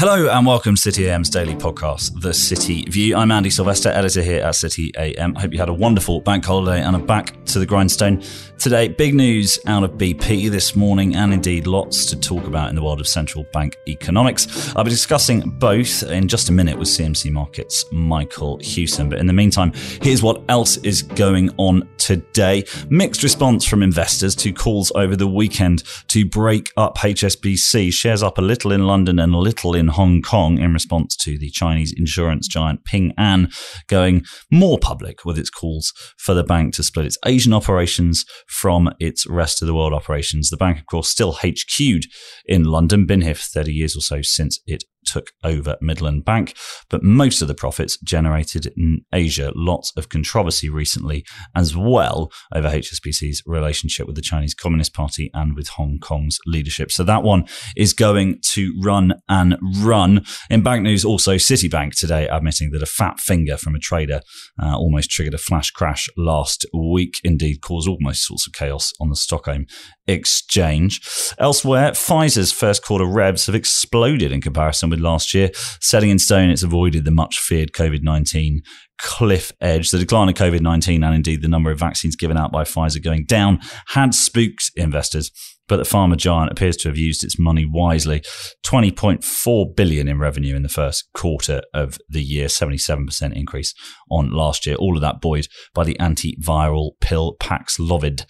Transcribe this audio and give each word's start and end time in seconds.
Hello 0.00 0.30
and 0.30 0.46
welcome 0.46 0.76
to 0.76 0.80
City 0.80 1.10
AM's 1.10 1.28
daily 1.28 1.54
podcast, 1.54 2.18
The 2.22 2.32
City 2.32 2.84
View. 2.88 3.14
I'm 3.14 3.30
Andy 3.30 3.50
Silvester, 3.50 3.90
editor 3.90 4.22
here 4.22 4.42
at 4.42 4.54
City 4.54 4.90
AM. 4.96 5.36
I 5.36 5.42
hope 5.42 5.52
you 5.52 5.58
had 5.58 5.68
a 5.68 5.74
wonderful 5.74 6.22
bank 6.22 6.42
holiday 6.42 6.80
and 6.80 6.96
are 6.96 7.02
back 7.02 7.44
to 7.44 7.58
the 7.58 7.66
grindstone. 7.66 8.22
Today, 8.58 8.88
big 8.88 9.14
news 9.14 9.58
out 9.66 9.84
of 9.84 9.92
BP 9.92 10.50
this 10.50 10.74
morning, 10.74 11.16
and 11.16 11.34
indeed 11.34 11.66
lots 11.66 12.06
to 12.06 12.18
talk 12.18 12.44
about 12.44 12.70
in 12.70 12.76
the 12.76 12.82
world 12.82 13.00
of 13.00 13.08
central 13.08 13.44
bank 13.52 13.76
economics. 13.88 14.74
I'll 14.74 14.84
be 14.84 14.90
discussing 14.90 15.50
both 15.58 16.02
in 16.04 16.28
just 16.28 16.48
a 16.48 16.52
minute 16.52 16.78
with 16.78 16.88
CMC 16.88 17.30
Markets' 17.30 17.84
Michael 17.92 18.58
Hewson. 18.58 19.10
But 19.10 19.18
in 19.18 19.26
the 19.26 19.32
meantime, 19.34 19.72
here's 20.02 20.22
what 20.22 20.42
else 20.48 20.78
is 20.78 21.02
going 21.02 21.50
on 21.58 21.88
today. 21.98 22.64
Mixed 22.88 23.22
response 23.22 23.66
from 23.66 23.82
investors 23.82 24.34
to 24.36 24.52
calls 24.52 24.92
over 24.94 25.16
the 25.16 25.28
weekend 25.28 25.82
to 26.08 26.24
break 26.24 26.70
up 26.76 26.96
HSBC. 26.98 27.92
Shares 27.92 28.22
up 28.22 28.38
a 28.38 28.42
little 28.42 28.72
in 28.72 28.86
London 28.86 29.18
and 29.18 29.34
a 29.34 29.38
little 29.38 29.74
in 29.74 29.89
Hong 29.90 30.22
Kong 30.22 30.58
in 30.58 30.72
response 30.72 31.16
to 31.16 31.38
the 31.38 31.50
Chinese 31.50 31.94
insurance 31.96 32.48
giant 32.48 32.84
Ping 32.84 33.12
An 33.18 33.50
going 33.88 34.24
more 34.50 34.78
public 34.78 35.24
with 35.24 35.38
its 35.38 35.50
calls 35.50 35.92
for 36.18 36.34
the 36.34 36.44
bank 36.44 36.74
to 36.74 36.82
split 36.82 37.06
its 37.06 37.18
Asian 37.26 37.52
operations 37.52 38.24
from 38.46 38.90
its 38.98 39.26
rest 39.26 39.62
of 39.62 39.68
the 39.68 39.74
world 39.74 39.92
operations. 39.92 40.50
The 40.50 40.56
bank, 40.56 40.78
of 40.78 40.86
course, 40.86 41.08
still 41.08 41.34
HQ'd 41.34 42.06
in 42.46 42.64
London, 42.64 43.06
been 43.06 43.22
here 43.22 43.34
for 43.34 43.42
30 43.42 43.72
years 43.72 43.96
or 43.96 44.00
so 44.00 44.22
since 44.22 44.60
it 44.66 44.84
took 45.04 45.32
over 45.44 45.76
Midland 45.80 46.24
Bank, 46.24 46.54
but 46.88 47.02
most 47.02 47.42
of 47.42 47.48
the 47.48 47.54
profits 47.54 47.98
generated 47.98 48.72
in 48.76 49.04
Asia. 49.12 49.52
Lots 49.54 49.92
of 49.96 50.08
controversy 50.08 50.68
recently 50.68 51.24
as 51.54 51.76
well 51.76 52.30
over 52.54 52.68
HSBC's 52.68 53.42
relationship 53.46 54.06
with 54.06 54.16
the 54.16 54.22
Chinese 54.22 54.54
Communist 54.54 54.94
Party 54.94 55.30
and 55.34 55.54
with 55.54 55.68
Hong 55.68 55.98
Kong's 55.98 56.38
leadership. 56.46 56.90
So 56.92 57.04
that 57.04 57.22
one 57.22 57.46
is 57.76 57.92
going 57.92 58.40
to 58.52 58.72
run 58.82 59.14
and 59.28 59.56
run. 59.78 60.24
In 60.48 60.62
bank 60.62 60.82
news, 60.82 61.04
also 61.04 61.34
Citibank 61.34 61.98
today 61.98 62.28
admitting 62.28 62.70
that 62.72 62.82
a 62.82 62.86
fat 62.86 63.20
finger 63.20 63.56
from 63.56 63.74
a 63.74 63.78
trader 63.78 64.20
uh, 64.62 64.76
almost 64.76 65.10
triggered 65.10 65.34
a 65.34 65.38
flash 65.38 65.70
crash 65.70 66.08
last 66.16 66.66
week. 66.74 67.20
Indeed, 67.24 67.62
caused 67.62 67.88
almost 67.88 68.26
sorts 68.26 68.46
of 68.46 68.52
chaos 68.52 68.92
on 69.00 69.08
the 69.08 69.16
Stockholm 69.16 69.66
exchange. 70.10 71.00
Elsewhere, 71.38 71.92
Pfizer's 71.92 72.52
first 72.52 72.84
quarter 72.84 73.04
revs 73.04 73.46
have 73.46 73.54
exploded 73.54 74.32
in 74.32 74.40
comparison 74.40 74.90
with 74.90 75.00
last 75.00 75.34
year. 75.34 75.50
Setting 75.80 76.10
in 76.10 76.18
stone, 76.18 76.50
it's 76.50 76.62
avoided 76.62 77.04
the 77.04 77.10
much 77.10 77.38
feared 77.38 77.72
COVID 77.72 78.02
19 78.02 78.62
cliff 78.98 79.50
edge. 79.60 79.90
The 79.90 79.98
decline 79.98 80.28
of 80.28 80.34
COVID 80.34 80.60
19 80.60 81.02
and 81.02 81.14
indeed 81.14 81.42
the 81.42 81.48
number 81.48 81.70
of 81.70 81.78
vaccines 81.78 82.16
given 82.16 82.36
out 82.36 82.52
by 82.52 82.64
Pfizer 82.64 83.02
going 83.02 83.24
down 83.24 83.60
had 83.88 84.14
spooked 84.14 84.70
investors 84.76 85.30
but 85.70 85.76
the 85.76 85.84
pharma 85.84 86.16
giant 86.16 86.50
appears 86.50 86.76
to 86.76 86.88
have 86.88 86.98
used 86.98 87.22
its 87.22 87.38
money 87.38 87.64
wisely. 87.64 88.22
20.4 88.66 89.76
billion 89.76 90.08
in 90.08 90.18
revenue 90.18 90.56
in 90.56 90.64
the 90.64 90.68
first 90.68 91.08
quarter 91.14 91.62
of 91.72 91.96
the 92.08 92.22
year, 92.22 92.48
77% 92.48 93.32
increase 93.34 93.72
on 94.10 94.32
last 94.32 94.66
year. 94.66 94.74
All 94.74 94.96
of 94.96 95.00
that 95.00 95.20
buoyed 95.20 95.46
by 95.72 95.84
the 95.84 95.96
antiviral 96.00 96.90
pill 97.00 97.36
Paxlovid. 97.40 98.26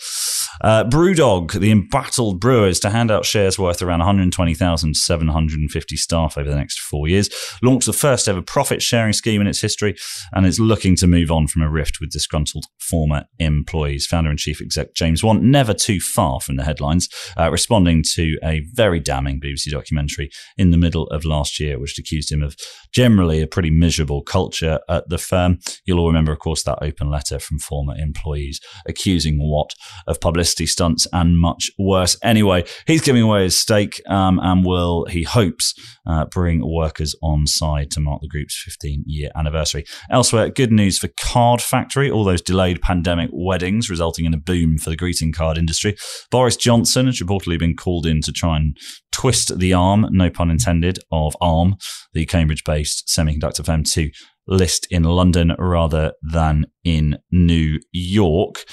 Uh, 0.60 0.84
Brewdog, 0.84 1.58
the 1.58 1.70
embattled 1.70 2.40
brewers, 2.40 2.78
to 2.80 2.90
hand 2.90 3.10
out 3.10 3.24
shares 3.24 3.58
worth 3.58 3.80
around 3.80 4.00
120,750 4.00 5.96
staff 5.96 6.36
over 6.36 6.50
the 6.50 6.56
next 6.56 6.78
four 6.78 7.08
years, 7.08 7.30
launched 7.62 7.86
the 7.86 7.94
first 7.94 8.28
ever 8.28 8.42
profit 8.42 8.82
sharing 8.82 9.14
scheme 9.14 9.40
in 9.40 9.46
its 9.46 9.62
history, 9.62 9.96
and 10.32 10.44
is 10.44 10.60
looking 10.60 10.94
to 10.96 11.06
move 11.06 11.30
on 11.30 11.46
from 11.46 11.62
a 11.62 11.70
rift 11.70 11.98
with 12.00 12.10
disgruntled 12.10 12.66
former 12.78 13.24
employees. 13.38 14.06
Founder 14.06 14.28
and 14.28 14.38
chief 14.38 14.60
exec 14.60 14.94
James 14.94 15.24
Watt, 15.24 15.40
never 15.40 15.72
too 15.72 16.00
far 16.00 16.40
from 16.40 16.56
the 16.56 16.64
headlines, 16.64 17.08
uh, 17.38 17.50
responding 17.50 18.02
to 18.14 18.36
a 18.42 18.60
very 18.72 19.00
damning 19.00 19.40
BBC 19.40 19.70
documentary 19.70 20.30
in 20.56 20.70
the 20.70 20.76
middle 20.76 21.06
of 21.08 21.24
last 21.24 21.60
year, 21.60 21.78
which 21.78 21.98
accused 21.98 22.32
him 22.32 22.42
of 22.42 22.56
generally 22.92 23.40
a 23.40 23.46
pretty 23.46 23.70
miserable 23.70 24.22
culture 24.22 24.80
at 24.88 25.08
the 25.08 25.18
firm. 25.18 25.58
You'll 25.84 26.00
all 26.00 26.08
remember, 26.08 26.32
of 26.32 26.38
course, 26.38 26.62
that 26.64 26.78
open 26.82 27.10
letter 27.10 27.38
from 27.38 27.58
former 27.58 27.94
employees 27.96 28.60
accusing 28.86 29.38
Watt 29.40 29.74
of 30.06 30.20
publicity 30.20 30.66
stunts 30.66 31.06
and 31.12 31.38
much 31.38 31.70
worse. 31.78 32.16
Anyway, 32.22 32.64
he's 32.86 33.02
giving 33.02 33.22
away 33.22 33.44
his 33.44 33.58
stake 33.58 34.00
um, 34.08 34.38
and 34.42 34.64
will, 34.64 35.06
he 35.06 35.22
hopes, 35.22 35.74
uh, 36.06 36.24
bring 36.26 36.66
workers 36.66 37.14
on 37.22 37.46
side 37.46 37.90
to 37.92 38.00
mark 38.00 38.20
the 38.20 38.28
group's 38.28 38.60
15 38.62 39.04
year 39.06 39.30
anniversary. 39.34 39.84
Elsewhere, 40.10 40.50
good 40.50 40.72
news 40.72 40.98
for 40.98 41.08
Card 41.20 41.60
Factory, 41.60 42.10
all 42.10 42.24
those 42.24 42.42
delayed 42.42 42.80
pandemic 42.80 43.30
weddings 43.32 43.90
resulting 43.90 44.24
in 44.24 44.34
a 44.34 44.38
boom 44.38 44.78
for 44.78 44.90
the 44.90 44.96
greeting 44.96 45.32
card 45.32 45.58
industry. 45.58 45.96
Boris 46.30 46.56
Johnson 46.56 47.08
reportedly 47.20 47.58
been 47.58 47.76
called 47.76 48.06
in 48.06 48.20
to 48.22 48.32
try 48.32 48.56
and 48.56 48.76
twist 49.12 49.58
the 49.58 49.72
arm, 49.72 50.06
no 50.10 50.30
pun 50.30 50.50
intended, 50.50 50.98
of 51.10 51.36
ARM, 51.40 51.76
the 52.12 52.26
Cambridge 52.26 52.64
based 52.64 53.08
semiconductor 53.08 53.64
firm, 53.64 53.84
to 53.84 54.10
list 54.46 54.86
in 54.90 55.04
London 55.04 55.52
rather 55.58 56.12
than 56.22 56.66
in 56.84 57.18
New 57.30 57.78
York. 57.92 58.64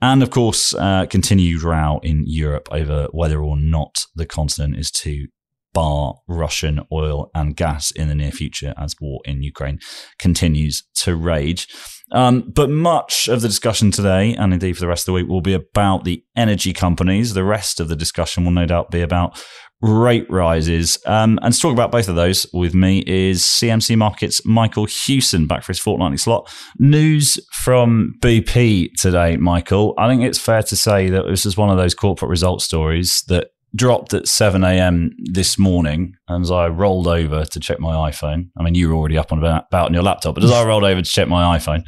And 0.00 0.22
of 0.22 0.30
course, 0.30 0.74
uh, 0.74 1.06
continued 1.06 1.62
row 1.62 2.00
in 2.02 2.24
Europe 2.26 2.68
over 2.70 3.08
whether 3.12 3.42
or 3.42 3.56
not 3.56 4.06
the 4.14 4.26
continent 4.26 4.76
is 4.76 4.90
to 4.90 5.26
bar 5.72 6.14
Russian 6.28 6.80
oil 6.92 7.30
and 7.34 7.56
gas 7.56 7.90
in 7.90 8.08
the 8.08 8.14
near 8.14 8.32
future 8.32 8.74
as 8.76 8.94
war 9.00 9.20
in 9.24 9.42
Ukraine 9.42 9.80
continues 10.18 10.82
to 10.96 11.16
rage. 11.16 11.68
Um, 12.12 12.52
but 12.54 12.68
much 12.68 13.28
of 13.28 13.40
the 13.40 13.48
discussion 13.48 13.90
today, 13.90 14.34
and 14.34 14.52
indeed 14.52 14.74
for 14.74 14.80
the 14.80 14.88
rest 14.88 15.02
of 15.02 15.06
the 15.06 15.12
week, 15.14 15.28
will 15.28 15.40
be 15.40 15.54
about 15.54 16.04
the 16.04 16.22
energy 16.36 16.72
companies. 16.72 17.32
The 17.32 17.44
rest 17.44 17.80
of 17.80 17.88
the 17.88 17.96
discussion 17.96 18.44
will 18.44 18.52
no 18.52 18.66
doubt 18.66 18.90
be 18.90 19.00
about 19.00 19.42
rate 19.82 20.30
rises. 20.30 20.96
Um, 21.06 21.38
and 21.42 21.52
to 21.52 21.60
talk 21.60 21.72
about 21.72 21.90
both 21.90 22.08
of 22.08 22.14
those 22.14 22.46
with 22.52 22.74
me 22.74 23.02
is 23.06 23.42
CMC 23.42 23.96
Markets 23.96 24.44
Michael 24.46 24.84
Hewson 24.84 25.46
back 25.46 25.64
for 25.64 25.72
his 25.72 25.80
fortnightly 25.80 26.18
slot. 26.18 26.52
News 26.78 27.40
from 27.52 28.14
BP 28.20 28.90
today, 28.98 29.36
Michael. 29.36 29.94
I 29.98 30.08
think 30.08 30.22
it's 30.22 30.38
fair 30.38 30.62
to 30.62 30.76
say 30.76 31.08
that 31.10 31.26
this 31.26 31.44
is 31.44 31.56
one 31.56 31.70
of 31.70 31.76
those 31.76 31.94
corporate 31.94 32.30
results 32.30 32.64
stories 32.64 33.24
that 33.26 33.48
dropped 33.74 34.12
at 34.14 34.28
7 34.28 34.62
a.m. 34.64 35.12
this 35.18 35.58
morning. 35.58 36.14
And 36.28 36.42
as 36.42 36.50
I 36.50 36.68
rolled 36.68 37.06
over 37.06 37.44
to 37.44 37.60
check 37.60 37.80
my 37.80 38.10
iPhone, 38.10 38.48
I 38.58 38.62
mean, 38.62 38.74
you 38.74 38.88
were 38.88 38.94
already 38.94 39.18
up 39.18 39.32
on 39.32 39.38
about, 39.38 39.66
about 39.68 39.86
on 39.86 39.94
your 39.94 40.02
laptop, 40.02 40.34
but 40.34 40.44
as 40.44 40.50
I 40.52 40.64
rolled 40.66 40.84
over 40.84 41.00
to 41.00 41.08
check 41.08 41.28
my 41.28 41.58
iPhone, 41.58 41.84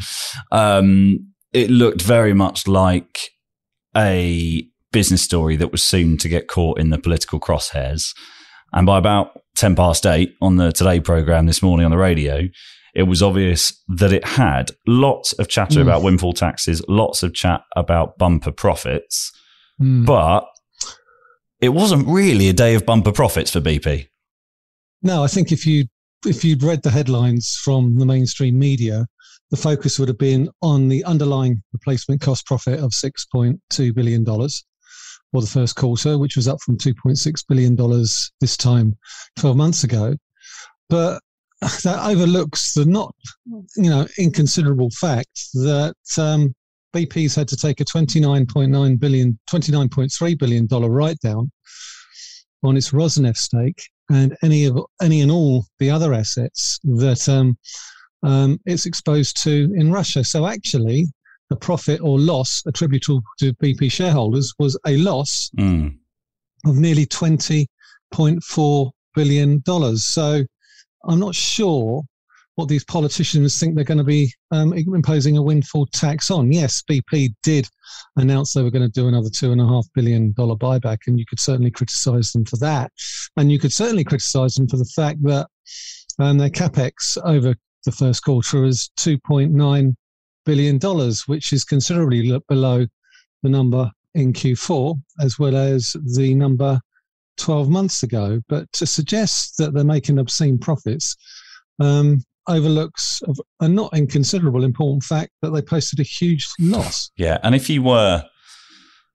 um, 0.51 1.33
it 1.53 1.71
looked 1.71 2.03
very 2.03 2.35
much 2.35 2.67
like 2.67 3.31
a 3.97 4.67
business 4.93 5.23
story 5.23 5.57
that 5.57 5.73
was 5.73 5.83
soon 5.83 6.17
to 6.19 6.29
get 6.29 6.49
caught 6.49 6.79
in 6.79 6.91
the 6.91 6.99
political 6.99 7.39
crosshairs. 7.39 8.15
And 8.73 8.87
by 8.87 8.99
about 8.99 9.39
10 9.57 9.77
past 9.77 10.07
eight 10.07 10.35
on 10.41 10.57
the 10.57 10.73
Today 10.73 11.01
program 11.01 11.47
this 11.47 11.63
morning 11.63 11.85
on 11.85 11.91
the 11.91 11.99
radio, 11.99 12.49
it 12.95 13.05
was 13.05 13.23
obvious 13.23 13.83
that 13.89 14.13
it 14.13 14.25
had 14.25 14.71
lots 14.87 15.33
of 15.35 15.49
chatter 15.49 15.81
mm. 15.81 15.83
about 15.83 16.03
windfall 16.03 16.33
taxes, 16.33 16.83
lots 16.89 17.23
of 17.23 17.35
chat 17.35 17.63
about 17.77 18.19
bumper 18.19 18.53
profits, 18.53 19.33
mm. 19.81 20.07
but 20.07 20.47
it 21.61 21.71
wasn't 21.71 22.07
really 22.07 22.49
a 22.49 22.53
day 22.53 22.75
of 22.75 22.87
bumper 22.87 23.13
profits 23.13 23.51
for 23.51 23.61
BP. 23.61 24.09
No, 25.03 25.23
I 25.23 25.27
think 25.27 25.53
if 25.53 25.67
you 25.67 25.85
if 26.27 26.45
you'd 26.45 26.63
read 26.63 26.83
the 26.83 26.91
headlines 26.91 27.61
from 27.63 27.99
the 27.99 28.07
mainstream 28.07 28.59
media, 28.59 29.07
the 29.51 29.57
focus 29.57 29.99
would 29.99 30.09
have 30.09 30.19
been 30.19 30.49
on 30.63 30.89
the 30.89 31.05
underlying 31.05 31.63
replacement 31.73 32.21
cost 32.21 32.47
profit 32.47 32.81
of 32.81 32.95
six 32.95 33.27
point 33.27 33.61
two 33.71 33.93
billion 33.93 34.25
dollars 34.25 34.65
for 35.33 35.41
the 35.41 35.47
first 35.47 35.77
quarter, 35.77 36.19
which 36.19 36.37
was 36.37 36.49
up 36.49 36.61
from 36.63 36.79
two 36.79 36.95
point 36.95 37.19
six 37.19 37.43
billion 37.43 37.77
dollars 37.77 38.33
this 38.41 38.57
time 38.57 38.97
twelve 39.37 39.57
months 39.57 39.85
ago. 39.85 40.17
But 40.89 41.21
that 41.61 42.01
overlooks 42.07 42.75
the 42.75 42.85
not, 42.85 43.15
you 43.77 43.91
know, 43.91 44.07
inconsiderable 44.19 44.91
fact 44.91 45.49
that 45.55 45.95
um, 46.19 46.55
BP's 46.95 47.35
had 47.35 47.49
to 47.49 47.57
take 47.57 47.81
a 47.81 47.85
29.9 47.85 49.01
billion, 49.01 49.39
29.3 49.51 50.39
billion 50.39 50.67
dollar 50.67 50.91
write 50.91 51.19
down 51.21 51.51
on 52.63 52.77
its 52.77 52.91
Rosneft 52.91 53.37
stake 53.37 53.83
and 54.11 54.37
any 54.43 54.67
of 54.67 54.79
any 55.03 55.21
and 55.21 55.31
all 55.31 55.67
the 55.79 55.91
other 55.91 56.15
assets 56.15 56.79
that 56.85 57.29
um, 57.29 57.59
um, 58.23 58.61
it's 58.65 58.87
exposed 58.87 59.43
to 59.43 59.73
in 59.77 59.91
Russia. 59.91 60.23
So 60.25 60.47
actually, 60.47 61.07
the 61.51 61.57
profit 61.57 62.01
or 62.01 62.19
loss 62.19 62.63
attributable 62.67 63.23
to 63.39 63.53
BP 63.55 63.91
shareholders 63.91 64.55
was 64.59 64.79
a 64.87 64.97
loss 64.97 65.51
mm. 65.59 65.95
of 66.65 66.77
nearly 66.77 67.07
20.4 67.07 68.91
billion 69.15 69.61
dollars. 69.61 70.05
So 70.05 70.45
I'm 71.05 71.21
not 71.21 71.35
sure 71.35 72.03
what 72.57 72.69
these 72.69 72.85
politicians 72.85 73.59
think 73.59 73.75
they're 73.75 73.85
going 73.85 73.99
to 73.99 74.05
be 74.05 74.33
um, 74.51 74.73
imposing 74.73 75.37
a 75.37 75.43
windfall 75.43 75.87
tax 75.87 76.31
on. 76.31 76.53
Yes, 76.53 76.83
BP 76.89 77.35
did 77.43 77.69
announce 78.17 78.53
they 78.53 78.63
were 78.63 78.71
going 78.71 78.89
to 78.89 79.01
do 79.01 79.09
another 79.09 79.31
two 79.31 79.53
and 79.53 79.61
a 79.61 79.67
half 79.67 79.87
billion 79.95 80.33
dollar 80.33 80.55
buyback, 80.55 80.99
and 81.07 81.19
you 81.19 81.25
could 81.27 81.41
certainly 81.41 81.71
criticise 81.71 82.33
them 82.33 82.45
for 82.45 82.57
that, 82.59 82.93
and 83.37 83.51
you 83.51 83.59
could 83.59 83.73
certainly 83.73 84.05
criticise 84.05 84.55
them 84.55 84.69
for 84.69 84.77
the 84.77 84.85
fact 84.85 85.23
that 85.25 85.49
um, 86.19 86.39
their 86.39 86.51
capex 86.51 87.19
over 87.25 87.55
the 87.85 87.93
first 87.93 88.23
quarter 88.25 88.65
is 88.65 88.91
two 88.97 89.19
point 89.19 89.53
nine 89.53 89.97
billion 90.45 90.79
dollars, 90.79 91.27
which 91.27 91.53
is 91.53 91.65
considerably 91.65 92.39
below 92.49 92.87
the 93.43 93.49
number 93.49 93.91
in 94.15 94.33
Q4, 94.33 94.99
as 95.21 95.39
well 95.39 95.57
as 95.57 95.97
the 96.15 96.35
number 96.35 96.81
12 97.37 97.69
months 97.69 98.05
ago. 98.05 98.41
But 98.49 98.71
to 98.73 98.87
suggest 98.87 99.59
that 99.59 99.75
they're 99.75 99.85
making 99.85 100.19
obscene 100.19 100.59
profits 100.59 101.17
um, 101.81 102.23
overlooks 102.49 103.23
a 103.61 103.69
not 103.69 103.97
inconsiderable 103.97 104.65
important 104.65 105.03
fact 105.03 105.31
that 105.43 105.51
they 105.51 105.63
posted 105.63 106.01
a 106.01 106.05
huge 106.05 106.49
loss. 106.61 107.11
Yeah. 107.17 107.39
And 107.43 107.55
if 107.55 107.71
you 107.71 107.83
were, 107.83 108.25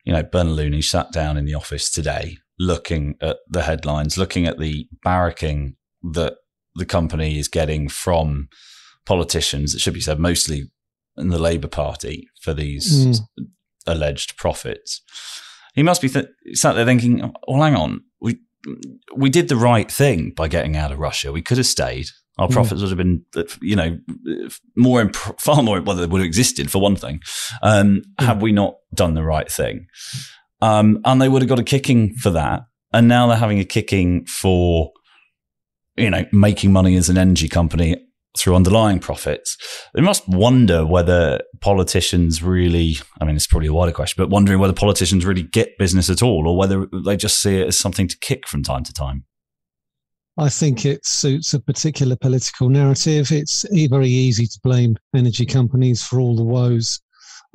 you 0.04 0.14
know, 0.14 0.24
Bernard 0.24 0.56
Looney 0.56 0.82
sat 0.82 1.12
down 1.12 1.38
in 1.38 1.46
the 1.46 1.54
office 1.54 1.90
today 1.90 2.38
looking 2.60 3.16
at 3.22 3.38
the 3.48 3.64
headlines, 3.64 4.18
looking 4.18 4.46
at 4.46 4.60
the 4.60 4.88
barracking 5.06 5.76
that 6.04 6.36
the 6.76 6.86
company 6.86 7.40
is 7.40 7.48
getting 7.48 7.88
from 7.88 8.50
politicians, 9.06 9.74
it 9.74 9.82
should 9.82 9.94
be 9.94 10.02
said, 10.02 10.20
mostly 10.20 10.70
in 11.18 11.30
the 11.30 11.40
Labour 11.40 11.68
Party 11.68 12.28
for 12.42 12.54
these 12.54 13.08
mm. 13.08 13.20
alleged 13.88 14.38
profits. 14.38 15.02
He 15.74 15.84
must 15.84 16.02
be 16.02 16.10
th- 16.10 16.28
sat 16.54 16.74
there 16.74 16.86
thinking, 16.86 17.34
"Well, 17.48 17.62
hang 17.62 17.76
on, 17.76 18.02
we 18.20 18.40
we 19.16 19.30
did 19.30 19.48
the 19.48 19.56
right 19.56 19.90
thing 19.90 20.32
by 20.32 20.48
getting 20.48 20.76
out 20.76 20.92
of 20.92 21.00
Russia. 21.00 21.32
We 21.32 21.42
could 21.42 21.58
have 21.58 21.66
stayed. 21.66 22.08
Our 22.40 22.48
mm. 22.48 22.54
profits 22.54 22.82
would 22.82 22.90
have 22.90 22.98
been, 22.98 23.26
you 23.62 23.76
know, 23.76 24.00
more 24.76 25.02
imp- 25.02 25.16
far 25.16 25.62
more. 25.62 25.82
Well, 25.82 25.98
they 25.98 26.06
would 26.06 26.22
have 26.22 26.26
existed 26.26 26.72
for 26.72 26.80
one 26.80 26.96
thing. 26.96 27.20
Um, 27.62 28.02
mm. 28.20 28.26
Had 28.26 28.42
we 28.42 28.52
not 28.52 28.76
done 28.94 29.14
the 29.14 29.24
right 29.24 29.52
thing, 29.52 29.88
um, 30.62 31.00
and 31.06 31.22
they 31.22 31.28
would 31.30 31.42
have 31.42 31.50
got 31.50 31.60
a 31.60 31.64
kicking 31.64 32.16
for 32.16 32.32
that. 32.32 32.62
And 32.92 33.08
now 33.08 33.28
they're 33.28 33.38
having 33.38 33.60
a 33.60 33.66
kicking 33.66 34.26
for, 34.26 34.92
you 35.96 36.10
know, 36.10 36.26
making 36.32 36.72
money 36.72 36.96
as 36.96 37.10
an 37.10 37.18
energy 37.18 37.48
company 37.48 37.98
through 38.38 38.56
underlying 38.56 39.00
profits. 39.00 39.58
They 39.94 40.02
must 40.02 40.28
wonder 40.28 40.86
whether 40.86 41.42
politicians 41.62 42.42
really, 42.42 42.98
I 43.20 43.26
mean, 43.26 43.36
it's 43.36 43.48
probably 43.48 43.68
a 43.68 43.74
wider 43.74 43.92
question, 43.92 44.24
but 44.24 44.30
wondering 44.30 44.60
whether 44.60 44.74
politicians 44.74 45.26
really 45.26 45.44
get 45.44 45.78
business 45.78 46.10
at 46.10 46.24
all 46.24 46.48
or 46.48 46.58
whether 46.58 46.88
they 47.06 47.18
just 47.18 47.42
see 47.42 47.60
it 47.60 47.68
as 47.68 47.78
something 47.78 48.08
to 48.08 48.18
kick 48.18 48.48
from 48.48 48.64
time 48.64 48.84
to 48.86 48.94
time. 48.94 49.26
I 50.40 50.50
think 50.50 50.86
it 50.86 51.06
suits 51.06 51.54
a 51.54 51.60
particular 51.60 52.16
political 52.16 52.70
narrative. 52.70 53.32
It's 53.32 53.66
very 53.90 54.08
easy 54.08 54.48
to 54.48 54.60
blame 54.64 54.98
energy 55.14 55.46
companies 55.46 56.02
for 56.02 56.20
all 56.20 56.36
the 56.36 56.44
woes 56.44 57.02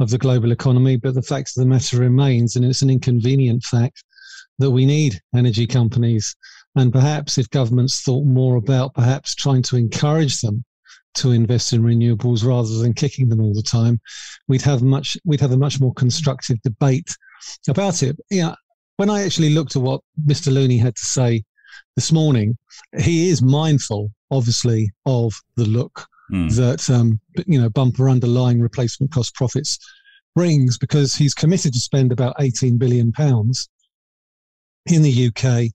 of 0.00 0.10
the 0.10 0.18
global 0.18 0.52
economy, 0.52 0.96
but 0.96 1.14
the 1.14 1.22
fact 1.22 1.50
of 1.50 1.62
the 1.62 1.66
matter 1.66 1.98
remains, 1.98 2.56
and 2.56 2.64
it's 2.64 2.82
an 2.82 2.90
inconvenient 2.90 3.62
fact, 3.62 4.04
that 4.58 4.70
we 4.70 4.84
need 4.84 5.18
energy 5.34 5.66
companies 5.66 6.36
and 6.76 6.92
perhaps 6.92 7.38
if 7.38 7.48
governments 7.50 8.00
thought 8.00 8.24
more 8.24 8.56
about 8.56 8.94
perhaps 8.94 9.34
trying 9.34 9.62
to 9.62 9.76
encourage 9.76 10.40
them 10.40 10.64
to 11.14 11.30
invest 11.30 11.72
in 11.72 11.82
renewables 11.82 12.44
rather 12.44 12.78
than 12.78 12.92
kicking 12.92 13.28
them 13.28 13.40
all 13.40 13.54
the 13.54 13.62
time, 13.62 14.00
we'd 14.48 14.62
have 14.62 14.82
much 14.82 15.16
we'd 15.24 15.40
have 15.40 15.52
a 15.52 15.56
much 15.56 15.80
more 15.80 15.94
constructive 15.94 16.60
debate 16.62 17.08
about 17.68 18.02
it. 18.02 18.16
Yeah, 18.30 18.54
when 18.96 19.08
I 19.08 19.22
actually 19.22 19.50
looked 19.50 19.76
at 19.76 19.82
what 19.82 20.00
Mr. 20.26 20.52
Looney 20.52 20.78
had 20.78 20.96
to 20.96 21.04
say 21.04 21.44
this 21.96 22.12
morning, 22.12 22.56
he 22.98 23.28
is 23.30 23.42
mindful, 23.42 24.10
obviously, 24.30 24.90
of 25.06 25.34
the 25.56 25.64
look 25.64 26.06
mm. 26.32 26.54
that 26.56 26.88
um, 26.90 27.20
you 27.46 27.60
know 27.60 27.68
bumper 27.68 28.08
underlying 28.08 28.60
replacement 28.60 29.12
cost 29.12 29.34
profits 29.34 29.78
brings, 30.34 30.76
because 30.78 31.14
he's 31.14 31.34
committed 31.34 31.72
to 31.72 31.78
spend 31.78 32.10
about 32.10 32.34
18 32.40 32.76
billion 32.76 33.12
pounds 33.12 33.68
in 34.86 35.02
the 35.02 35.28
UK 35.28 35.70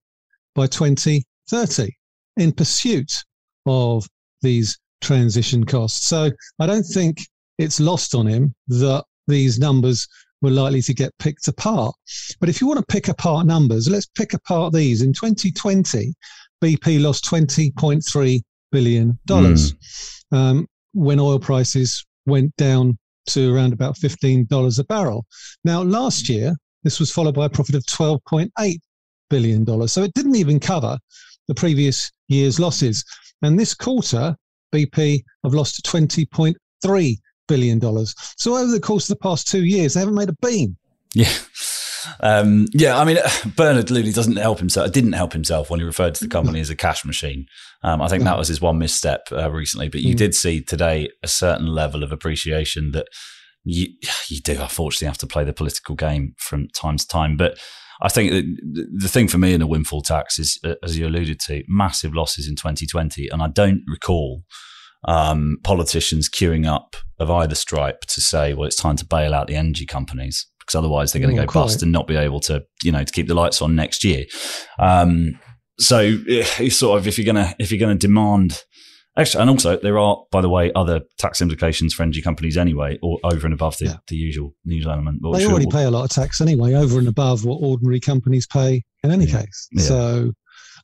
by 0.54 0.68
2030 0.68 1.96
in 2.38 2.52
pursuit 2.52 3.24
of 3.66 4.06
these 4.42 4.78
transition 5.02 5.66
costs. 5.66 6.08
So 6.08 6.30
I 6.60 6.66
don't 6.66 6.84
think 6.84 7.22
it's 7.58 7.80
lost 7.80 8.16
on 8.16 8.28
him 8.28 8.54
that 8.68 9.06
these 9.28 9.60
numbers 9.60 10.08
were 10.42 10.50
likely 10.50 10.82
to 10.82 10.94
get 10.94 11.18
picked 11.20 11.48
apart. 11.48 11.96
But 12.40 12.50
if 12.50 12.62
you 12.62 12.68
want 12.68 12.80
to 12.80 12.86
pick 12.86 13.08
apart 13.08 13.46
numbers, 13.46 13.90
let's 13.90 14.08
pick 14.08 14.34
apart 14.34 14.74
these. 14.74 15.02
In 15.02 15.14
2020, 15.14 16.14
BP 16.64 17.02
lost 17.02 17.26
$20.3 17.26 18.42
billion 18.72 19.20
mm. 19.28 19.76
um, 20.32 20.68
when 20.94 21.20
oil 21.20 21.40
prices 21.40 22.06
went 22.26 22.56
down 22.58 22.98
to 23.28 23.54
around 23.54 23.74
about 23.74 23.96
$15 23.96 24.80
a 24.80 24.84
barrel. 24.86 25.26
Now, 25.64 25.82
last 25.82 26.30
year, 26.30 26.56
this 26.84 27.00
was 27.00 27.12
followed 27.12 27.36
by 27.36 27.46
a 27.46 27.50
profit 27.50 27.76
of 27.76 27.84
12.8 27.86 28.80
billion 29.30 29.64
dollars. 29.64 29.92
So 29.92 30.04
it 30.04 30.14
didn't 30.14 30.36
even 30.36 30.60
cover 30.60 30.98
the 31.48 31.56
previous 31.56 32.12
year's 32.28 32.60
losses. 32.60 33.04
And 33.42 33.60
this 33.60 33.74
quarter, 33.74 34.36
BP 34.74 35.22
have 35.44 35.54
lost 35.54 35.84
20.3 35.86 37.18
billion 37.50 37.80
dollars. 37.80 38.16
So 38.38 38.56
over 38.56 38.72
the 38.72 38.80
course 38.80 39.10
of 39.10 39.18
the 39.18 39.22
past 39.22 39.50
two 39.50 39.66
years, 39.66 39.94
they 39.94 40.00
haven't 40.00 40.16
made 40.16 40.30
a 40.30 40.36
beam. 40.42 40.78
Yeah. 41.14 41.34
Um, 42.22 42.68
yeah, 42.72 42.98
I 42.98 43.04
mean, 43.04 43.18
Bernard 43.56 43.92
Looney 43.92 44.12
doesn't 44.12 44.38
help 44.38 44.60
himself. 44.60 44.92
Didn't 44.92 45.14
help 45.14 45.34
himself 45.34 45.70
when 45.70 45.80
he 45.80 45.86
referred 45.86 46.16
to 46.16 46.24
the 46.24 46.30
company 46.30 46.60
as 46.60 46.70
a 46.70 46.76
cash 46.76 47.04
machine. 47.04 47.48
Um, 47.84 48.02
I 48.02 48.08
think 48.08 48.24
that 48.24 48.38
was 48.38 48.48
his 48.48 48.62
one 48.62 48.78
misstep 48.78 49.28
uh, 49.32 49.52
recently. 49.52 49.90
But 49.90 50.02
you 50.02 50.16
mm. 50.16 50.18
did 50.18 50.36
see 50.36 50.62
today 50.62 51.10
a 51.24 51.28
certain 51.28 51.68
level 51.68 52.04
of 52.04 52.12
appreciation 52.12 52.92
that 52.92 53.08
you 53.64 53.88
you 54.28 54.40
do 54.40 54.60
unfortunately 54.62 55.08
have 55.08 55.18
to 55.20 55.28
play 55.28 55.44
the 55.44 55.54
political 55.54 55.96
game 55.96 56.36
from 56.38 56.68
time 56.70 56.98
to 56.98 57.08
time. 57.08 57.38
But 57.38 57.58
I 58.02 58.10
think 58.10 58.32
the 58.32 59.10
thing 59.10 59.28
for 59.28 59.38
me 59.38 59.54
in 59.54 59.62
a 59.62 59.68
windfall 59.68 60.02
tax 60.02 60.40
is, 60.40 60.58
uh, 60.64 60.76
as 60.84 60.98
you 60.98 61.06
alluded 61.06 61.40
to, 61.42 61.64
massive 61.68 62.14
losses 62.14 62.48
in 62.48 62.56
2020. 62.56 63.28
And 63.28 63.42
I 63.42 63.50
don't 63.50 63.84
recall 63.88 64.44
um, 65.06 65.58
politicians 65.64 66.30
queuing 66.30 66.68
up 66.68 66.96
of 67.20 67.30
either 67.32 67.56
stripe 67.56 68.02
to 68.02 68.22
say, 68.22 68.54
well, 68.54 68.68
it's 68.68 68.76
time 68.76 68.96
to 68.98 69.06
bail 69.06 69.34
out 69.34 69.48
the 69.48 69.56
energy 69.56 69.86
companies 69.86 70.48
because 70.60 70.76
otherwise 70.76 71.12
they're 71.12 71.22
going 71.22 71.36
to 71.36 71.46
go 71.46 71.52
bust 71.52 71.82
and 71.82 71.92
not 71.92 72.08
be 72.08 72.16
able 72.16 72.40
to, 72.42 72.64
you 72.84 72.92
know, 72.92 73.04
to 73.04 73.12
keep 73.12 73.28
the 73.28 73.34
lights 73.34 73.62
on 73.62 73.76
next 73.76 74.04
year. 74.04 74.26
Um, 74.78 75.40
so 75.80 76.18
it's 76.28 76.76
sort 76.76 77.00
of 77.00 77.08
if 77.08 77.18
you're 77.18 77.26
gonna 77.26 77.56
if 77.58 77.72
you're 77.72 77.80
gonna 77.80 77.96
demand 77.96 78.62
Extra, 79.20 79.42
and 79.42 79.50
also 79.50 79.76
there 79.78 79.98
are, 80.00 80.24
by 80.32 80.40
the 80.40 80.48
way, 80.48 80.72
other 80.76 81.02
tax 81.18 81.42
implications 81.42 81.94
for 81.94 82.04
energy 82.04 82.22
companies 82.22 82.56
anyway, 82.56 82.98
or 83.02 83.20
over 83.24 83.46
and 83.46 83.54
above 83.54 83.78
the, 83.78 83.86
yeah. 83.86 83.98
the 84.08 84.16
usual 84.16 84.56
news 84.64 84.88
element. 84.88 85.20
They 85.34 85.46
already 85.46 85.66
pay 85.70 85.84
a 85.84 85.92
lot 85.92 86.06
of 86.06 86.10
tax 86.10 86.40
anyway, 86.40 86.74
over 86.74 87.00
and 87.00 87.08
above 87.08 87.44
what 87.44 87.56
ordinary 87.56 88.00
companies 88.00 88.48
pay 88.48 88.84
in 89.04 89.12
any 89.12 89.26
yeah. 89.26 89.42
case. 89.42 89.68
Yeah. 89.72 89.84
So 89.84 90.32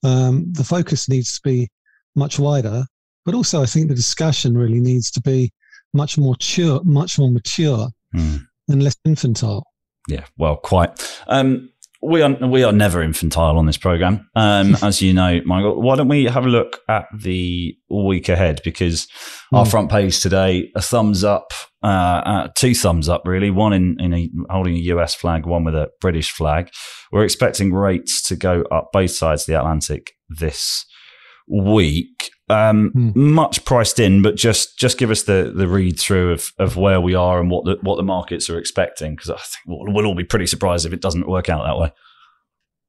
um, 0.03 0.51
the 0.51 0.65
focus 0.65 1.07
needs 1.07 1.33
to 1.35 1.41
be 1.43 1.69
much 2.15 2.37
wider, 2.37 2.85
but 3.25 3.35
also 3.35 3.61
I 3.61 3.65
think 3.65 3.89
the 3.89 3.95
discussion 3.95 4.57
really 4.57 4.79
needs 4.79 5.11
to 5.11 5.21
be 5.21 5.51
much 5.93 6.17
more 6.17 6.31
mature, 6.31 6.81
much 6.83 7.17
more 7.17 7.31
mature, 7.31 7.87
mm. 8.15 8.41
and 8.67 8.83
less 8.83 8.95
infantile. 9.05 9.65
Yeah, 10.07 10.25
well, 10.37 10.57
quite. 10.57 10.91
Um, 11.27 11.69
we 12.01 12.21
are 12.21 12.31
we 12.47 12.63
are 12.63 12.71
never 12.71 13.01
infantile 13.01 13.57
on 13.57 13.65
this 13.65 13.77
program, 13.77 14.29
um, 14.35 14.75
as 14.83 15.01
you 15.01 15.13
know, 15.13 15.41
Michael. 15.45 15.81
Why 15.81 15.95
don't 15.95 16.07
we 16.07 16.25
have 16.25 16.45
a 16.45 16.49
look 16.49 16.81
at 16.87 17.07
the 17.17 17.75
week 17.89 18.29
ahead? 18.29 18.61
Because 18.63 19.07
mm. 19.51 19.57
our 19.57 19.65
front 19.65 19.89
page 19.89 20.21
today, 20.21 20.71
a 20.75 20.81
thumbs 20.81 21.23
up, 21.23 21.51
uh, 21.83 21.87
uh, 21.87 22.47
two 22.55 22.75
thumbs 22.75 23.09
up, 23.09 23.23
really. 23.25 23.49
One 23.49 23.73
in, 23.73 23.97
in 23.99 24.13
a, 24.13 24.29
holding 24.49 24.75
a 24.75 24.79
US 24.79 25.15
flag, 25.15 25.45
one 25.45 25.63
with 25.63 25.75
a 25.75 25.89
British 25.99 26.31
flag. 26.31 26.69
We're 27.11 27.23
expecting 27.23 27.73
rates 27.73 28.21
to 28.23 28.35
go 28.35 28.63
up 28.71 28.89
both 28.93 29.11
sides 29.11 29.43
of 29.43 29.47
the 29.47 29.59
Atlantic 29.59 30.13
this 30.29 30.85
week. 31.47 32.31
Um, 32.47 32.91
mm. 32.95 33.15
Much 33.15 33.65
priced 33.65 33.99
in, 33.99 34.21
but 34.21 34.35
just 34.35 34.77
just 34.77 34.99
give 34.99 35.09
us 35.09 35.23
the 35.23 35.51
the 35.55 35.67
read 35.67 35.99
through 35.99 36.31
of, 36.31 36.51
of 36.59 36.77
where 36.77 37.01
we 37.01 37.15
are 37.15 37.39
and 37.39 37.49
what 37.49 37.65
the 37.65 37.77
what 37.81 37.95
the 37.95 38.03
markets 38.03 38.49
are 38.49 38.59
expecting, 38.59 39.15
because 39.15 39.31
I 39.31 39.37
think 39.37 39.65
we'll, 39.65 39.93
we'll, 39.93 40.05
all 40.05 40.15
be 40.15 40.23
pretty 40.23 40.45
surprised 40.45 40.85
if 40.85 40.93
it 40.93 41.01
doesn't 41.01 41.27
work 41.27 41.49
out 41.49 41.63
that 41.65 41.79
way. 41.79 41.91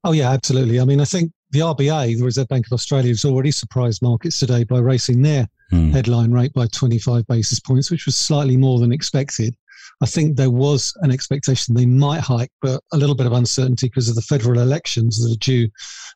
Oh 0.04 0.12
yeah, 0.12 0.30
absolutely. 0.30 0.78
I 0.78 0.84
mean, 0.84 1.00
I 1.00 1.06
think 1.06 1.32
the 1.52 1.60
RBA, 1.60 2.18
the 2.18 2.24
Reserve 2.24 2.48
Bank 2.48 2.66
of 2.66 2.72
Australia, 2.72 3.08
has 3.08 3.24
already 3.24 3.50
surprised 3.50 4.02
markets 4.02 4.38
today 4.38 4.64
by 4.64 4.78
raising 4.78 5.22
their 5.22 5.48
mm. 5.72 5.90
headline 5.90 6.32
rate 6.32 6.52
by 6.52 6.66
25 6.66 7.26
basis 7.26 7.58
points, 7.58 7.90
which 7.90 8.04
was 8.04 8.16
slightly 8.16 8.56
more 8.58 8.78
than 8.78 8.92
expected. 8.92 9.56
I 10.02 10.06
think 10.06 10.36
there 10.36 10.50
was 10.50 10.92
an 11.00 11.10
expectation 11.10 11.74
they 11.74 11.86
might 11.86 12.20
hike, 12.20 12.50
but 12.60 12.82
a 12.92 12.96
little 12.96 13.14
bit 13.14 13.26
of 13.26 13.32
uncertainty 13.32 13.88
because 13.88 14.08
of 14.08 14.14
the 14.14 14.22
federal 14.22 14.60
elections 14.60 15.22
that 15.22 15.32
are 15.32 15.38
due 15.38 15.68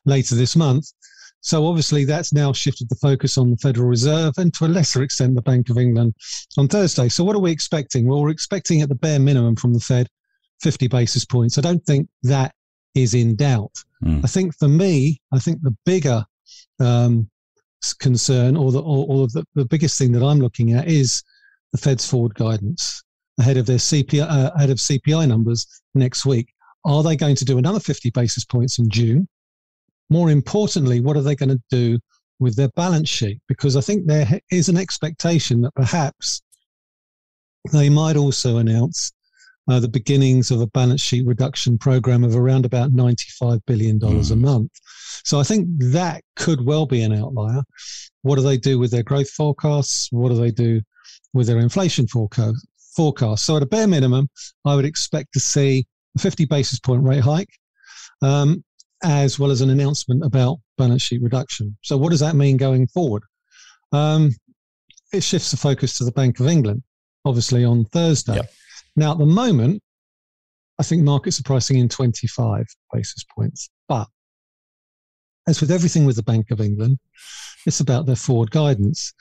later 0.05 0.35
this 0.35 0.55
month. 0.55 0.87
So 1.41 1.65
obviously 1.65 2.05
that's 2.05 2.33
now 2.33 2.53
shifted 2.53 2.87
the 2.87 2.95
focus 2.95 3.37
on 3.37 3.51
the 3.51 3.57
Federal 3.57 3.87
Reserve 3.87 4.35
and 4.37 4.53
to 4.53 4.65
a 4.65 4.67
lesser 4.67 5.01
extent 5.01 5.35
the 5.35 5.41
Bank 5.41 5.69
of 5.69 5.77
England 5.77 6.15
on 6.57 6.67
Thursday. 6.67 7.09
So 7.09 7.23
what 7.23 7.35
are 7.35 7.39
we 7.39 7.51
expecting? 7.51 8.07
Well, 8.07 8.21
we're 8.21 8.29
expecting 8.29 8.81
at 8.81 8.89
the 8.89 8.95
bare 8.95 9.19
minimum 9.19 9.55
from 9.55 9.73
the 9.73 9.79
Fed 9.79 10.07
50 10.61 10.87
basis 10.87 11.25
points. 11.25 11.57
I 11.57 11.61
don't 11.61 11.83
think 11.85 12.07
that 12.23 12.53
is 12.93 13.15
in 13.15 13.35
doubt. 13.35 13.83
Mm. 14.03 14.23
I 14.23 14.27
think 14.27 14.55
for 14.57 14.67
me, 14.67 15.19
I 15.31 15.39
think 15.39 15.61
the 15.61 15.75
bigger 15.85 16.23
um, 16.79 17.29
concern 17.99 18.55
or 18.55 18.71
the 18.71 18.79
or, 18.79 19.05
or 19.07 19.27
the, 19.27 19.45
the, 19.55 19.65
biggest 19.65 19.97
thing 19.97 20.11
that 20.11 20.23
I'm 20.23 20.39
looking 20.39 20.73
at 20.73 20.87
is 20.87 21.23
the 21.71 21.77
Fed's 21.77 22.07
forward 22.07 22.35
guidance 22.35 23.03
ahead 23.39 23.57
of 23.57 23.65
their 23.65 23.77
CPI 23.77 24.21
uh, 24.21 24.51
ahead 24.55 24.69
of 24.69 24.77
CPI 24.77 25.27
numbers 25.27 25.81
next 25.95 26.25
week. 26.25 26.53
Are 26.85 27.03
they 27.03 27.15
going 27.15 27.35
to 27.35 27.45
do 27.45 27.57
another 27.57 27.79
50 27.79 28.09
basis 28.11 28.45
points 28.45 28.79
in 28.79 28.89
June? 28.89 29.27
More 30.11 30.29
importantly, 30.29 30.99
what 30.99 31.15
are 31.15 31.21
they 31.21 31.35
going 31.35 31.49
to 31.49 31.61
do 31.69 31.97
with 32.39 32.57
their 32.57 32.69
balance 32.75 33.07
sheet? 33.07 33.39
Because 33.47 33.77
I 33.77 33.81
think 33.81 34.05
there 34.05 34.41
is 34.51 34.67
an 34.67 34.75
expectation 34.77 35.61
that 35.61 35.73
perhaps 35.73 36.41
they 37.71 37.89
might 37.89 38.17
also 38.17 38.57
announce 38.57 39.13
uh, 39.69 39.79
the 39.79 39.87
beginnings 39.87 40.51
of 40.51 40.59
a 40.59 40.67
balance 40.67 40.99
sheet 40.99 41.25
reduction 41.25 41.77
program 41.77 42.25
of 42.25 42.35
around 42.35 42.65
about 42.65 42.91
$95 42.91 43.61
billion 43.65 43.99
mm. 43.99 44.31
a 44.31 44.35
month. 44.35 44.71
So 45.23 45.39
I 45.39 45.43
think 45.43 45.67
that 45.79 46.23
could 46.35 46.65
well 46.65 46.85
be 46.85 47.03
an 47.03 47.13
outlier. 47.13 47.61
What 48.23 48.35
do 48.35 48.41
they 48.41 48.57
do 48.57 48.79
with 48.79 48.91
their 48.91 49.03
growth 49.03 49.29
forecasts? 49.29 50.09
What 50.11 50.29
do 50.29 50.35
they 50.35 50.51
do 50.51 50.81
with 51.33 51.47
their 51.47 51.59
inflation 51.59 52.07
forecast? 52.07 52.67
forecast? 52.97 53.45
So 53.45 53.55
at 53.55 53.63
a 53.63 53.67
bare 53.67 53.87
minimum, 53.87 54.29
I 54.65 54.75
would 54.75 54.83
expect 54.83 55.31
to 55.33 55.39
see 55.39 55.85
a 56.17 56.19
50 56.19 56.45
basis 56.45 56.79
point 56.79 57.03
rate 57.03 57.23
hike, 57.23 57.53
um, 58.21 58.63
as 59.03 59.39
well 59.39 59.51
as 59.51 59.61
an 59.61 59.69
announcement 59.69 60.23
about 60.23 60.59
balance 60.77 61.01
sheet 61.01 61.21
reduction. 61.21 61.77
So 61.81 61.97
what 61.97 62.09
does 62.09 62.19
that 62.19 62.35
mean 62.35 62.57
going 62.57 62.87
forward? 62.87 63.23
Um, 63.91 64.31
it 65.11 65.23
shifts 65.23 65.51
the 65.51 65.57
focus 65.57 65.97
to 65.97 66.05
the 66.05 66.11
Bank 66.11 66.39
of 66.39 66.47
England, 66.47 66.83
obviously 67.25 67.65
on 67.65 67.85
Thursday. 67.85 68.35
Yep. 68.35 68.53
Now, 68.95 69.11
at 69.13 69.17
the 69.17 69.25
moment, 69.25 69.81
I 70.79 70.83
think 70.83 71.03
markets 71.03 71.39
are 71.39 71.43
pricing 71.43 71.77
in 71.77 71.89
25 71.89 72.65
basis 72.93 73.23
points. 73.35 73.69
But 73.87 74.07
as 75.47 75.61
with 75.61 75.71
everything 75.71 76.05
with 76.05 76.15
the 76.15 76.23
Bank 76.23 76.51
of 76.51 76.61
England, 76.61 76.97
it's 77.65 77.79
about 77.79 78.05
their 78.05 78.15
forward 78.15 78.51
guidance. 78.51 79.13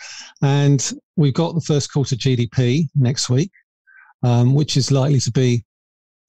And 0.43 0.93
we've 1.17 1.35
got 1.35 1.55
the 1.55 1.61
first 1.61 1.93
quarter 1.93 2.17
GDP 2.17 2.89
next 2.95 3.29
week, 3.29 3.51
um, 4.23 4.55
which 4.55 4.77
is 4.77 4.91
likely 4.91 5.21
to 5.21 5.31
be, 5.31 5.65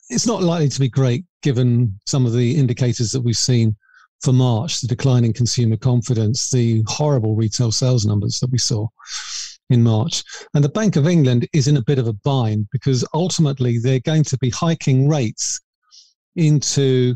it's 0.10 0.28
not 0.28 0.44
likely 0.44 0.70
to 0.70 0.80
be 0.80 0.90
great 0.90 1.24
given 1.42 2.00
some 2.06 2.26
of 2.26 2.34
the 2.34 2.56
indicators 2.58 3.12
that 3.12 3.22
we've 3.22 3.38
seen 3.38 3.76
for 4.22 4.34
March, 4.34 4.82
the 4.82 4.88
decline 4.88 5.26
in 5.26 5.34
consumer 5.34 5.78
confidence, 5.78 6.52
the 6.52 6.84
horrible 6.88 7.36
retail 7.36 7.72
sales 7.72 8.06
numbers 8.06 8.40
that 8.40 8.52
we 8.52 8.58
saw 8.58 8.88
in 9.70 9.82
March. 9.82 10.24
And 10.54 10.64
the 10.64 10.70
Bank 10.70 10.96
of 10.96 11.08
England 11.08 11.48
is 11.54 11.68
in 11.68 11.78
a 11.78 11.84
bit 11.84 11.98
of 11.98 12.08
a 12.08 12.14
bind 12.14 12.68
because 12.72 13.06
ultimately 13.14 13.80
they're 13.80 14.00
going 14.00 14.24
to 14.26 14.38
be 14.38 14.50
hiking 14.50 15.10
rates 15.10 15.60
into 16.36 17.16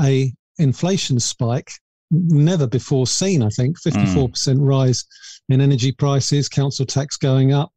a 0.00 0.32
inflation 0.58 1.20
spike 1.20 1.70
never 2.10 2.66
before 2.66 3.06
seen, 3.06 3.42
I 3.42 3.48
think. 3.50 3.80
54% 3.80 4.26
mm. 4.26 4.56
rise 4.58 5.04
in 5.48 5.60
energy 5.60 5.92
prices, 5.92 6.48
council 6.48 6.84
tax 6.84 7.16
going 7.16 7.52
up, 7.52 7.70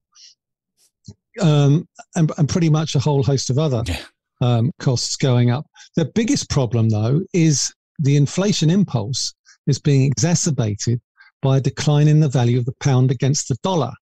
um, 1.39 1.87
and, 2.15 2.31
and, 2.37 2.49
pretty 2.49 2.69
much 2.69 2.95
a 2.95 2.99
whole 2.99 3.23
host 3.23 3.49
of 3.49 3.57
other 3.57 3.83
yeah. 3.87 3.97
Um, 4.43 4.71
costs 4.79 5.15
going 5.15 5.51
up. 5.51 5.65
The 5.95 6.11
biggest 6.13 6.49
problem, 6.49 6.89
though, 6.89 7.21
is 7.33 7.73
the 7.99 8.15
inflation 8.15 8.69
impulse 8.69 9.33
is 9.67 9.79
being 9.79 10.03
exacerbated 10.03 10.99
by 11.41 11.57
a 11.57 11.61
decline 11.61 12.07
in 12.07 12.19
the 12.19 12.29
value 12.29 12.57
of 12.57 12.65
the 12.65 12.75
pound 12.79 13.11
against 13.11 13.47
the 13.47 13.57
dollar 13.63 13.93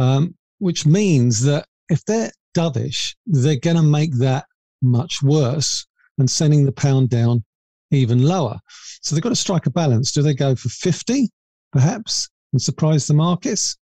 um, 0.00 0.34
which 0.58 0.86
means 0.86 1.42
that 1.42 1.66
if 1.88 2.04
they're 2.04 2.32
dovish, 2.56 3.14
they're 3.26 3.56
going 3.56 3.76
to 3.76 3.82
make 3.82 4.16
that 4.18 4.46
much 4.82 5.22
worse 5.22 5.86
and 6.18 6.28
sending 6.28 6.64
the 6.64 6.72
pound 6.72 7.10
down 7.10 7.44
even 7.90 8.22
lower. 8.22 8.58
So 9.02 9.14
they've 9.14 9.22
got 9.22 9.30
to 9.30 9.36
strike 9.36 9.66
a 9.66 9.70
balance. 9.70 10.12
Do 10.12 10.22
they 10.22 10.34
go 10.34 10.54
for 10.54 10.68
50, 10.68 11.28
perhaps, 11.72 12.28
and 12.52 12.60
surprise 12.60 13.06
the 13.06 13.14
markets, 13.14 13.76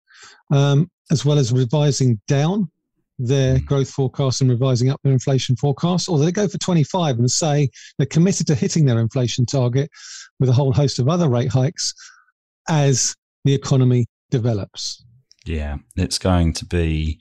um, 0.51 0.89
as 1.11 1.25
well 1.25 1.37
as 1.37 1.51
revising 1.51 2.19
down 2.27 2.69
their 3.19 3.59
growth 3.59 3.89
forecast 3.89 4.41
and 4.41 4.49
revising 4.49 4.89
up 4.89 4.99
their 5.03 5.13
inflation 5.13 5.55
forecast? 5.55 6.09
Or 6.09 6.17
they 6.17 6.31
go 6.31 6.47
for 6.47 6.57
25 6.57 7.19
and 7.19 7.29
say 7.29 7.69
they're 7.97 8.07
committed 8.07 8.47
to 8.47 8.55
hitting 8.55 8.85
their 8.85 8.99
inflation 8.99 9.45
target 9.45 9.91
with 10.39 10.49
a 10.49 10.53
whole 10.53 10.73
host 10.73 10.97
of 10.99 11.09
other 11.09 11.29
rate 11.29 11.51
hikes 11.51 11.93
as 12.67 13.15
the 13.43 13.53
economy 13.53 14.05
develops? 14.31 15.03
Yeah, 15.45 15.77
it's 15.95 16.17
going 16.17 16.53
to 16.53 16.65
be 16.65 17.19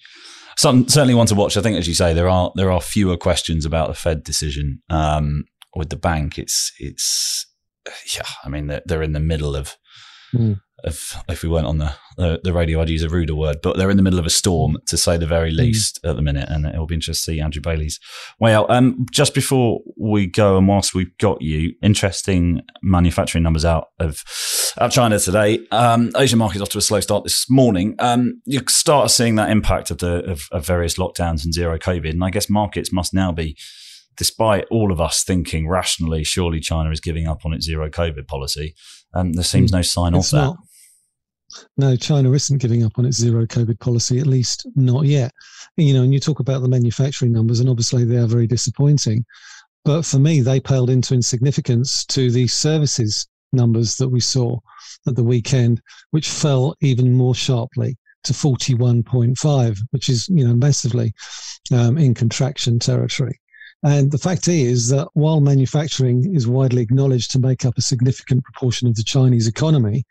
some, 0.56 0.88
certainly 0.88 1.14
one 1.14 1.26
to 1.26 1.34
watch. 1.34 1.56
I 1.56 1.62
think, 1.62 1.78
as 1.78 1.88
you 1.88 1.94
say, 1.94 2.12
there 2.14 2.28
are 2.28 2.52
there 2.54 2.70
are 2.70 2.80
fewer 2.80 3.16
questions 3.16 3.64
about 3.64 3.88
the 3.88 3.94
Fed 3.94 4.22
decision 4.22 4.82
um, 4.90 5.44
with 5.74 5.90
the 5.90 5.96
bank. 5.96 6.38
It's 6.38 6.72
it's 6.78 7.46
yeah. 8.14 8.26
I 8.44 8.48
mean, 8.48 8.66
they're, 8.66 8.82
they're 8.84 9.02
in 9.02 9.12
the 9.12 9.20
middle 9.20 9.56
of 9.56 9.76
mm 10.34 10.60
if 10.84 11.20
if 11.28 11.42
we 11.42 11.48
weren't 11.48 11.66
on 11.66 11.78
the, 11.78 11.92
the, 12.16 12.40
the 12.44 12.52
radio, 12.52 12.80
I'd 12.80 12.88
use 12.88 13.02
a 13.02 13.08
ruder 13.08 13.34
word, 13.34 13.58
but 13.62 13.76
they're 13.76 13.90
in 13.90 13.96
the 13.96 14.02
middle 14.02 14.18
of 14.18 14.26
a 14.26 14.30
storm, 14.30 14.78
to 14.86 14.96
say 14.96 15.16
the 15.16 15.26
very 15.26 15.50
hmm. 15.50 15.58
least, 15.58 16.00
mm. 16.02 16.10
at 16.10 16.16
the 16.16 16.22
minute, 16.22 16.48
and 16.48 16.66
it'll 16.66 16.86
be 16.86 16.94
interesting 16.94 17.34
to 17.34 17.38
see 17.38 17.40
Andrew 17.40 17.62
Bailey's 17.62 17.98
way 18.38 18.54
out. 18.54 18.70
Um, 18.70 19.06
just 19.10 19.34
before 19.34 19.80
we 19.96 20.26
go, 20.26 20.56
and 20.56 20.68
whilst 20.68 20.94
we've 20.94 21.16
got 21.18 21.42
you, 21.42 21.74
interesting 21.82 22.62
manufacturing 22.82 23.42
numbers 23.42 23.64
out 23.64 23.88
of 23.98 24.22
out 24.80 24.92
China 24.92 25.18
today. 25.18 25.66
Um, 25.70 26.12
Asian 26.16 26.38
markets 26.38 26.62
off 26.62 26.68
to 26.70 26.78
a 26.78 26.82
slow 26.82 27.00
start 27.00 27.24
this 27.24 27.50
morning. 27.50 27.96
Um, 27.98 28.40
you 28.44 28.60
start 28.68 29.10
seeing 29.10 29.34
that 29.36 29.50
impact 29.50 29.90
of 29.90 29.98
the 29.98 30.24
of, 30.30 30.48
of 30.52 30.64
various 30.64 30.94
lockdowns 30.94 31.44
and 31.44 31.52
zero 31.52 31.78
COVID, 31.78 32.10
and 32.10 32.24
I 32.24 32.30
guess 32.30 32.48
markets 32.48 32.92
must 32.92 33.12
now 33.12 33.32
be 33.32 33.56
despite 34.16 34.66
all 34.68 34.90
of 34.90 35.00
us 35.00 35.22
thinking 35.22 35.68
rationally, 35.68 36.24
surely 36.24 36.58
China 36.58 36.90
is 36.90 37.00
giving 37.00 37.28
up 37.28 37.46
on 37.46 37.52
its 37.52 37.64
zero 37.64 37.88
COVID 37.88 38.26
policy, 38.26 38.74
um, 39.14 39.32
there 39.32 39.44
seems 39.44 39.70
hmm. 39.70 39.76
no 39.76 39.82
sign 39.82 40.14
it's 40.14 40.32
of 40.32 40.38
that. 40.38 40.56
No, 41.76 41.96
China 41.96 42.32
isn't 42.32 42.58
giving 42.58 42.84
up 42.84 42.98
on 42.98 43.06
its 43.06 43.16
zero 43.16 43.46
COVID 43.46 43.80
policy, 43.80 44.18
at 44.18 44.26
least 44.26 44.66
not 44.76 45.06
yet. 45.06 45.32
You 45.76 45.94
know, 45.94 46.02
and 46.02 46.12
you 46.12 46.20
talk 46.20 46.40
about 46.40 46.60
the 46.60 46.68
manufacturing 46.68 47.32
numbers, 47.32 47.60
and 47.60 47.68
obviously 47.68 48.04
they 48.04 48.16
are 48.16 48.26
very 48.26 48.46
disappointing. 48.46 49.24
But 49.84 50.04
for 50.04 50.18
me, 50.18 50.40
they 50.40 50.60
paled 50.60 50.90
into 50.90 51.14
insignificance 51.14 52.04
to 52.06 52.30
the 52.30 52.46
services 52.46 53.26
numbers 53.52 53.96
that 53.96 54.08
we 54.08 54.20
saw 54.20 54.58
at 55.06 55.16
the 55.16 55.24
weekend, 55.24 55.80
which 56.10 56.28
fell 56.28 56.74
even 56.80 57.12
more 57.12 57.34
sharply 57.34 57.96
to 58.24 58.32
41.5, 58.32 59.78
which 59.90 60.08
is, 60.08 60.28
you 60.28 60.46
know, 60.46 60.54
massively 60.54 61.14
um, 61.72 61.96
in 61.96 62.12
contraction 62.12 62.78
territory. 62.78 63.40
And 63.84 64.10
the 64.10 64.18
fact 64.18 64.48
is 64.48 64.88
that 64.88 65.08
while 65.12 65.40
manufacturing 65.40 66.34
is 66.34 66.48
widely 66.48 66.82
acknowledged 66.82 67.30
to 67.32 67.38
make 67.38 67.64
up 67.64 67.78
a 67.78 67.82
significant 67.82 68.42
proportion 68.44 68.88
of 68.88 68.96
the 68.96 69.04
Chinese 69.04 69.46
economy, 69.46 70.04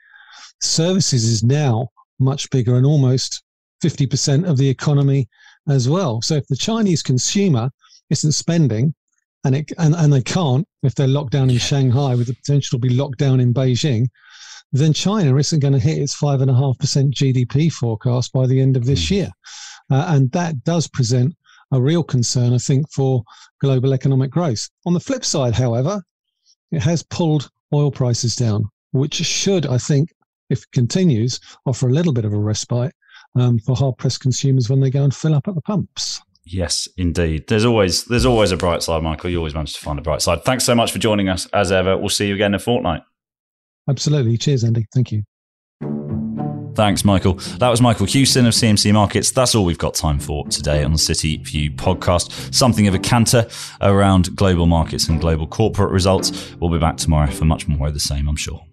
services 0.61 1.25
is 1.25 1.43
now 1.43 1.89
much 2.19 2.49
bigger 2.49 2.77
and 2.77 2.85
almost 2.85 3.43
50% 3.83 4.49
of 4.49 4.57
the 4.57 4.69
economy 4.69 5.27
as 5.67 5.89
well. 5.89 6.21
So 6.21 6.35
if 6.35 6.47
the 6.47 6.55
Chinese 6.55 7.03
consumer 7.03 7.69
isn't 8.09 8.31
spending, 8.31 8.95
and, 9.43 9.55
it, 9.55 9.71
and, 9.77 9.95
and 9.95 10.11
they 10.11 10.21
can't 10.21 10.67
if 10.83 10.95
they're 10.95 11.07
locked 11.07 11.31
down 11.31 11.49
in 11.49 11.57
Shanghai 11.57 12.15
with 12.15 12.27
the 12.27 12.33
potential 12.33 12.79
to 12.79 12.87
be 12.87 12.93
locked 12.93 13.17
down 13.17 13.39
in 13.39 13.53
Beijing, 13.53 14.07
then 14.71 14.93
China 14.93 15.35
isn't 15.37 15.59
going 15.59 15.73
to 15.73 15.79
hit 15.79 15.99
its 15.99 16.15
5.5% 16.19 16.77
GDP 17.11 17.71
forecast 17.71 18.33
by 18.33 18.47
the 18.47 18.59
end 18.59 18.75
of 18.75 18.85
this 18.85 19.05
mm. 19.05 19.11
year. 19.11 19.29
Uh, 19.89 20.05
and 20.09 20.31
that 20.31 20.63
does 20.63 20.87
present 20.87 21.35
a 21.71 21.81
real 21.81 22.03
concern, 22.03 22.53
I 22.53 22.57
think, 22.57 22.89
for 22.91 23.23
global 23.61 23.93
economic 23.93 24.31
growth. 24.31 24.69
On 24.85 24.93
the 24.93 24.99
flip 24.99 25.25
side, 25.25 25.53
however, 25.53 26.01
it 26.71 26.81
has 26.81 27.03
pulled 27.03 27.49
oil 27.73 27.91
prices 27.91 28.35
down, 28.35 28.65
which 28.91 29.15
should, 29.15 29.65
I 29.65 29.77
think, 29.77 30.13
if 30.49 30.59
it 30.59 30.71
continues, 30.71 31.39
offer 31.65 31.87
a 31.87 31.93
little 31.93 32.13
bit 32.13 32.25
of 32.25 32.33
a 32.33 32.37
respite 32.37 32.93
um, 33.35 33.59
for 33.59 33.75
hard 33.75 33.97
pressed 33.97 34.21
consumers 34.21 34.69
when 34.69 34.79
they 34.79 34.89
go 34.89 35.03
and 35.03 35.13
fill 35.13 35.35
up 35.35 35.47
at 35.47 35.55
the 35.55 35.61
pumps. 35.61 36.21
Yes, 36.45 36.87
indeed. 36.95 37.47
There's 37.47 37.65
always 37.65 38.05
there's 38.05 38.25
always 38.25 38.53
a 38.53 38.57
bright 38.57 38.81
side, 38.81 39.03
Michael. 39.03 39.29
You 39.29 39.37
always 39.37 39.53
manage 39.53 39.73
to 39.73 39.81
find 39.81 39.99
a 39.99 40.01
bright 40.01 40.21
side. 40.21 40.45
Thanks 40.45 40.63
so 40.63 40.73
much 40.73 40.93
for 40.93 40.99
joining 40.99 41.27
us 41.27 41.45
as 41.47 41.73
ever. 41.73 41.97
We'll 41.97 42.07
see 42.07 42.27
you 42.27 42.35
again 42.35 42.51
in 42.51 42.55
a 42.55 42.59
fortnight. 42.59 43.01
Absolutely. 43.89 44.37
Cheers, 44.37 44.63
Andy. 44.63 44.85
Thank 44.93 45.11
you. 45.11 45.23
Thanks, 46.77 47.03
Michael. 47.03 47.33
That 47.57 47.69
was 47.69 47.81
Michael 47.81 48.05
Hewson 48.05 48.45
of 48.45 48.53
CMC 48.53 48.93
Markets. 48.93 49.31
That's 49.31 49.55
all 49.55 49.65
we've 49.65 49.79
got 49.79 49.95
time 49.95 50.19
for 50.19 50.45
today 50.45 50.83
on 50.83 50.91
the 50.91 50.99
City 50.99 51.37
View 51.37 51.71
podcast. 51.71 52.53
Something 52.53 52.87
of 52.87 52.93
a 52.93 52.99
canter 52.99 53.47
around 53.81 54.35
global 54.35 54.67
markets 54.67 55.07
and 55.09 55.19
global 55.19 55.47
corporate 55.47 55.89
results. 55.89 56.55
We'll 56.59 56.69
be 56.69 56.77
back 56.77 56.97
tomorrow 56.97 57.31
for 57.31 57.45
much 57.45 57.67
more 57.67 57.87
of 57.87 57.95
the 57.95 57.99
same, 57.99 58.27
I'm 58.27 58.35
sure. 58.35 58.63